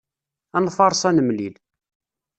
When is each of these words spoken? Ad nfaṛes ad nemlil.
Ad 0.57 0.61
nfaṛes 0.65 1.03
ad 1.09 1.13
nemlil. 1.15 1.55